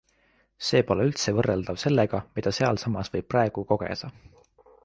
See 0.69 0.79
pole 0.91 1.05
üldse 1.09 1.33
võrraldav 1.41 1.79
sellega, 1.83 2.23
mida 2.39 2.57
sealsamas 2.61 3.15
võib 3.17 3.31
praegu 3.35 3.69
kogeda. 3.75 4.15